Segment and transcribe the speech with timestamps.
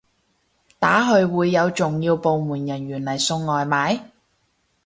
[0.79, 4.01] 打去會有重要部門人員嚟送外賣？